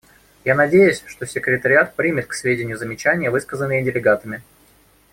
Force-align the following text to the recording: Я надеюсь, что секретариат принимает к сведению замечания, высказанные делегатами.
Я 0.45 0.55
надеюсь, 0.55 1.03
что 1.05 1.27
секретариат 1.27 1.93
принимает 1.95 2.25
к 2.25 2.33
сведению 2.33 2.75
замечания, 2.79 3.29
высказанные 3.29 3.83
делегатами. 3.83 4.41